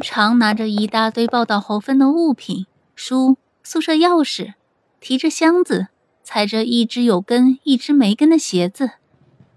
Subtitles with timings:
[0.00, 4.54] 常拿着一大堆报道后分的物品，书、宿舍钥匙，
[5.00, 5.88] 提着箱子，
[6.22, 8.90] 踩着一只有跟、一只没跟的鞋子，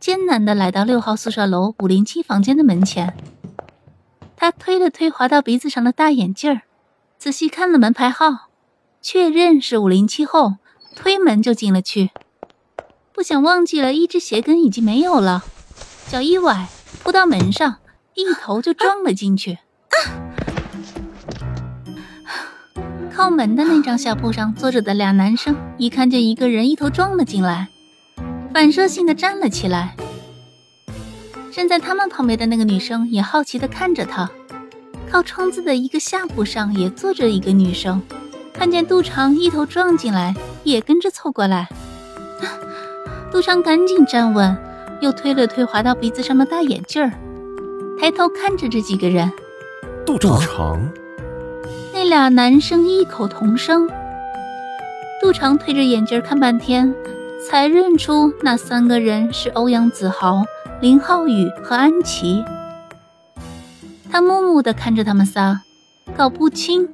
[0.00, 3.16] 艰难的来到六号宿舍楼五零七房间的门前。
[4.36, 6.62] 他推了推滑到鼻子上的大眼镜儿，
[7.18, 8.48] 仔细看了门牌号，
[9.02, 10.54] 确认是五零七后，
[10.94, 12.10] 推门就进了去。
[13.12, 15.44] 不想忘记了一只鞋跟已经没有了，
[16.08, 16.68] 脚一崴，
[17.02, 17.78] 扑到门上，
[18.14, 19.58] 一头就撞了进去。
[23.18, 27.66] 靠门的那张下铺上坐着的俩男生，一看见一个人一头撞了进来，
[28.54, 29.96] 反射性的站了起来。
[31.50, 34.30] 站在他们旁边的那个女生也好奇的看着他。
[35.10, 38.00] 靠窗子的一个下铺上也坐着一个女生，
[38.52, 41.68] 看见杜长一头撞进来，也跟着凑过来。
[43.32, 44.56] 杜长赶紧站稳，
[45.00, 47.10] 又推了推滑到鼻子上的大眼镜儿，
[47.98, 49.28] 抬头看着这几个人。
[50.06, 50.88] 杜长，
[52.08, 53.86] 俩男生异口同声。
[55.20, 56.94] 杜长推着眼镜看半天，
[57.46, 60.42] 才认出那三个人是欧阳子豪、
[60.80, 62.42] 林浩宇和安琪。
[64.10, 65.60] 他木木的看着他们仨，
[66.16, 66.88] 搞不清，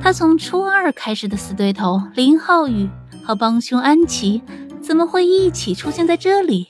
[0.00, 2.88] 他从初二开始的死对头林浩宇
[3.24, 4.42] 和帮凶安琪，
[4.80, 6.68] 怎么会一起出现在这里？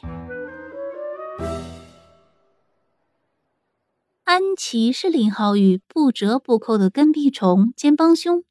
[4.33, 8.45] 安琪是林浩宇不折不扣的跟屁虫兼帮凶，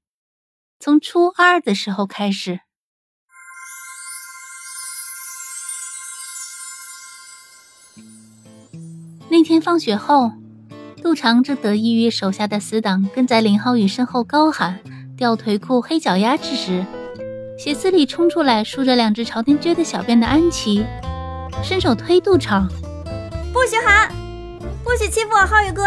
[0.80, 2.60] 从初二的时候开始。
[9.32, 10.34] 那天放学后，
[11.02, 14.80] 杜长正得意于手下的死党跟在林浩宇身后高喊
[15.18, 16.86] “吊腿裤黑脚丫”之时，
[17.58, 20.86] 鞋子里冲出来梳着两只朝天撅的小辫的安琪，
[21.64, 22.70] 伸手推杜长
[23.52, 24.14] ：“不许喊！”
[24.92, 25.84] 不许欺负我浩宇哥！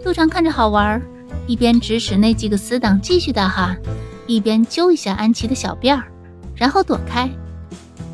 [0.00, 1.02] 杜长看着好玩，
[1.48, 3.76] 一边指使那几个死党继续大喊，
[4.28, 6.04] 一边揪一下安琪的小辫儿，
[6.54, 7.28] 然后躲开，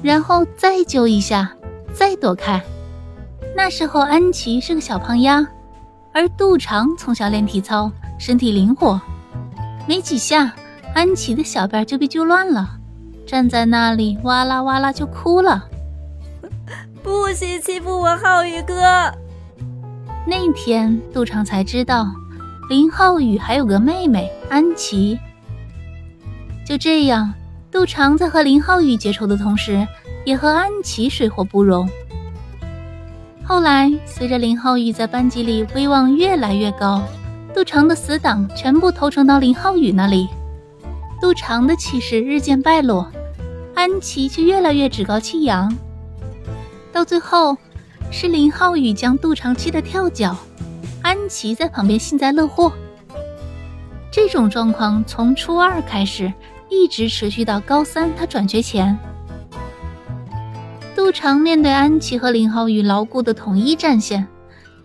[0.02, 1.54] 然后再揪一下，
[1.92, 2.58] 再躲开。
[3.54, 5.46] 那时候安琪是个小胖丫，
[6.14, 8.98] 而杜长从小练体操，身体灵活，
[9.86, 10.54] 没几下，
[10.94, 12.66] 安琪的小辫就被揪乱了，
[13.26, 15.68] 站在那里哇啦哇啦就哭了。
[17.04, 18.74] 不许欺负我浩宇哥！
[20.26, 22.06] 那天，杜长才知道
[22.68, 25.18] 林浩宇还有个妹妹安琪。
[26.64, 27.32] 就这样，
[27.70, 29.86] 杜长在和林浩宇结仇的同时，
[30.24, 31.88] 也和安琪水火不容。
[33.42, 37.02] 后来，随着林浩宇在班级里威望越来越高，
[37.52, 40.28] 杜长的死党全部投诚到林浩宇那里，
[41.20, 43.10] 杜长的气势日渐败落，
[43.74, 45.74] 安琪却越来越趾高气扬。
[46.92, 47.56] 到最后。
[48.12, 50.36] 是林浩宇将杜长气得跳脚，
[51.00, 52.72] 安琪在旁边幸灾乐祸。
[54.10, 56.32] 这种状况从初二开始，
[56.68, 58.98] 一直持续到高三，他转学前。
[60.96, 64.26] 杜长面对安琪和林浩宇牢固的统一战线，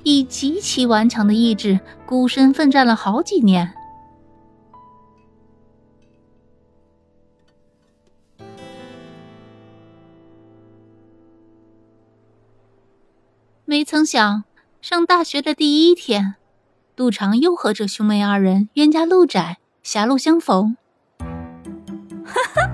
[0.04, 3.74] 以极其顽强的意志，孤身奋战了好几年。
[13.68, 14.44] 没曾想，
[14.80, 16.36] 上大学的第一天，
[16.96, 20.78] 杜长又和这兄妹二人冤家路窄，狭路相逢。
[22.24, 22.70] 哈哈，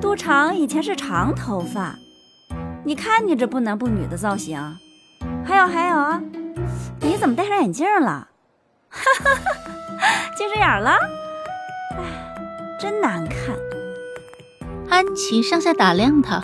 [0.00, 1.94] 杜长以前是长头发，
[2.84, 4.60] 你看你这不男不女的造型，
[5.44, 6.20] 还有还有啊，
[7.00, 8.28] 你怎么戴上眼镜了？
[8.88, 10.98] 哈哈哈，近视眼了？
[11.96, 13.56] 哎，真难看。
[14.88, 16.42] 安琪上下打量他，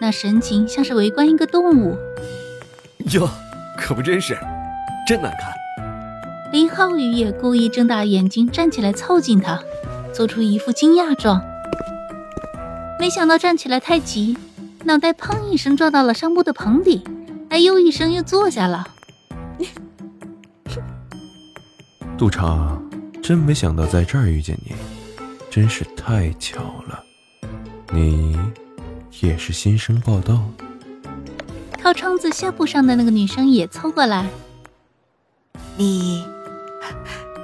[0.00, 1.96] 那神情像是围观一个动物。
[3.12, 3.28] 哟，
[3.76, 4.36] 可不真是，
[5.06, 5.52] 真难看。
[6.52, 9.58] 林浩宇也故意睁大眼睛站起来凑近他，
[10.12, 11.42] 做出一副惊讶状。
[12.98, 14.36] 没想到站起来太急，
[14.84, 17.02] 脑袋砰一声撞到了商铺的棚顶，
[17.50, 18.86] 哎呦一声又坐下了。
[22.16, 22.82] 杜长，
[23.22, 24.74] 真没想到在这儿遇见你，
[25.48, 27.02] 真是太巧了。
[27.92, 28.36] 你
[29.20, 30.42] 也是新生报道？
[31.80, 34.28] 靠窗子下铺上的那个女生也凑过来。
[35.76, 36.24] 你，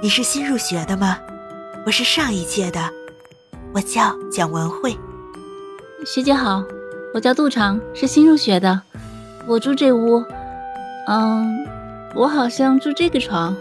[0.01, 1.17] 你是新入学的吗？
[1.85, 2.89] 我是上一届的，
[3.73, 4.97] 我叫蒋文慧。
[6.05, 6.63] 学姐好，
[7.13, 8.81] 我叫杜长，是新入学的。
[9.47, 10.23] 我住这屋，
[11.07, 11.65] 嗯，
[12.13, 13.55] 我好像住这个床。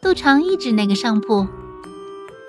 [0.00, 1.46] 杜长一指那个上铺。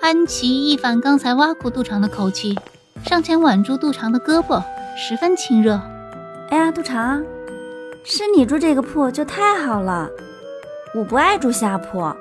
[0.02, 2.58] 安琪一反刚才挖苦杜长的口气，
[3.06, 4.62] 上前挽住杜长的胳膊，
[4.96, 5.80] 十分亲热。
[6.50, 7.24] 哎呀，杜长，
[8.06, 10.10] 是你住这个铺就太好了。
[10.94, 12.12] 我不爱住下铺，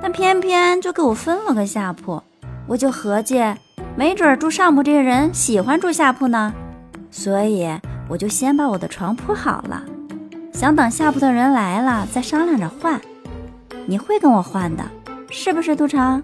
[0.00, 2.22] 但偏偏就给我分了个下铺，
[2.66, 3.42] 我就合计，
[3.96, 6.52] 没准住上铺这个人喜欢住下铺呢，
[7.10, 7.66] 所以
[8.10, 9.82] 我就先把我的床铺好了，
[10.52, 13.00] 想等下铺的人来了再商量着换。
[13.86, 14.84] 你会跟我换的，
[15.30, 16.22] 是不是，杜长？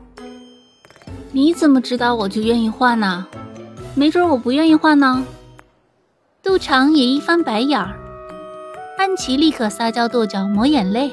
[1.33, 3.27] 你怎么知道我就愿意换呢？
[3.95, 5.25] 没准我不愿意换呢。
[6.43, 7.97] 杜长也一翻白眼儿，
[9.19, 11.11] 安琪立刻撒娇跺脚抹眼泪。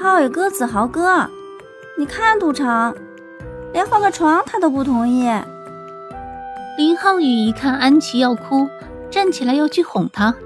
[0.00, 1.28] 浩宇哥，子豪哥，
[1.98, 2.94] 你看杜长，
[3.72, 5.28] 连换个床他都不同意。
[6.78, 8.68] 林浩宇一看安琪要哭，
[9.10, 10.36] 站起来要去哄她，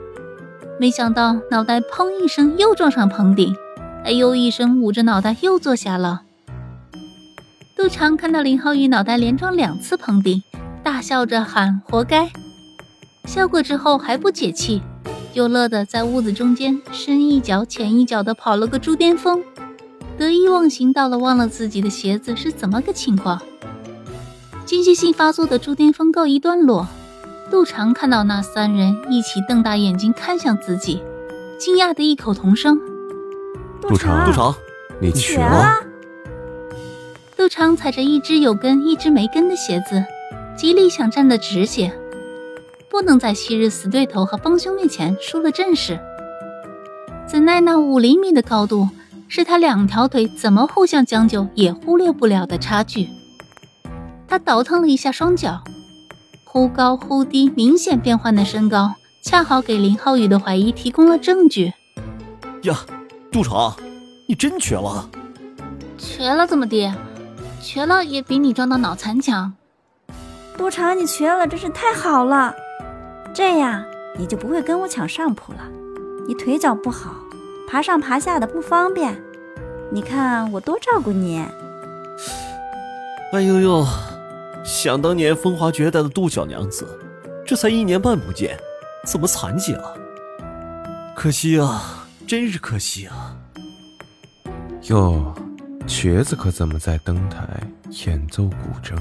[0.81, 3.55] 没想到脑袋砰一声又撞上棚顶，
[4.03, 6.23] 哎呦一声捂着脑袋又坐下了。
[7.77, 10.43] 杜长看到林浩宇脑袋连撞两次棚顶，
[10.83, 12.31] 大笑着喊：“活该！”
[13.29, 14.81] 笑过之后还不解气，
[15.37, 19.45] 又乐得在屋子中间深一脚浅一脚的跑了个猪癫疯，
[20.17, 23.43] 得意忘形到了忘了自己的鞋子是怎么个情况。
[24.65, 26.89] 间歇性发作的猪癫疯告一段落，
[27.51, 31.03] 杜长看到那三人一起瞪大眼睛看向自己，
[31.59, 32.81] 惊讶的异口同声
[33.87, 34.55] ：“杜长，杜长，
[35.03, 35.83] 你瘸了！”
[37.37, 40.03] 杜长踩着一只有跟一只没跟的鞋子，
[40.57, 41.93] 极力想站得直些，
[42.91, 45.99] 不能在昔日死对头和帮凶面前输了阵势。
[47.27, 48.89] 怎奈那五厘米的高度，
[49.29, 53.09] 是他两条腿怎么互相将就也忽略不了的差距。
[54.29, 55.63] 他倒腾了一下双脚，
[56.45, 61.73] 忽高忽低、明显变换的身高，恰好给林浩宇的怀疑提供了证据。
[62.63, 62.77] 呀，
[63.31, 63.77] 杜长，
[64.29, 65.09] 你真瘸了？
[65.99, 66.93] 瘸了怎么的？
[67.63, 69.53] 瘸了也比你撞到脑残强。
[70.57, 72.55] 杜长，你瘸了真是太好了，
[73.37, 73.85] 这样
[74.17, 75.59] 你就不会跟我抢上铺了。
[76.27, 77.15] 你腿脚不好，
[77.69, 79.15] 爬上爬下的不方便。
[79.93, 81.45] 你看我多照顾你。
[83.35, 83.87] 哎呦呦，
[84.65, 86.89] 想当年风华绝代的杜小娘子，
[87.45, 88.59] 这才一年半不见，
[89.05, 89.95] 怎么残疾了？
[91.15, 93.37] 可惜啊，真是可惜啊！
[94.85, 95.35] 哟。
[95.87, 97.47] 瘸子可怎么在灯台
[98.07, 98.97] 演奏古筝？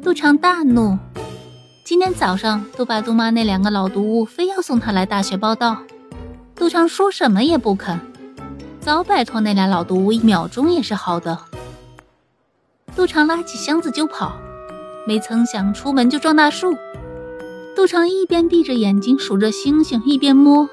[0.00, 0.96] 杜长大怒，
[1.84, 5.82] 今天早上杜爸杜妈那两个老毒物非要送他来大学报道，
[6.54, 8.00] 杜长说什么也不肯，
[8.80, 11.38] 早摆脱那俩老毒物一秒钟也是好的。
[12.96, 14.32] 杜长拉起箱子就跑，
[15.06, 16.74] 没曾想出门就撞大树。
[17.76, 20.66] 杜长一边闭着眼睛数着星星，一边摸，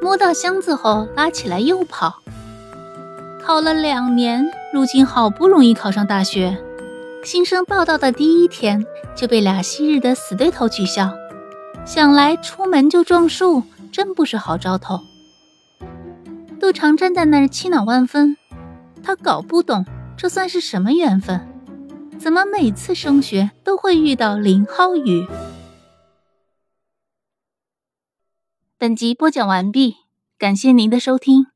[0.00, 2.22] 摸到箱子后拉起来又跑。
[3.44, 6.56] 考了两年，如今好不容易考上大学，
[7.22, 8.84] 新生报道的第一天
[9.14, 11.12] 就被俩昔日的死对头取笑，
[11.84, 13.62] 想来出门就撞树，
[13.92, 14.98] 真不是好兆头。
[16.58, 18.36] 杜长站在那儿气恼万分，
[19.02, 19.84] 他搞不懂
[20.16, 21.46] 这算是什么缘分，
[22.18, 25.26] 怎么每次升学都会遇到林浩宇？
[28.78, 29.96] 本集播讲完毕，
[30.38, 31.46] 感谢您的收听。